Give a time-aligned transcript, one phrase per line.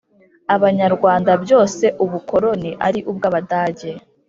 [0.55, 3.91] Abanyarwanda byose Ubukoroni ari ubw Abadage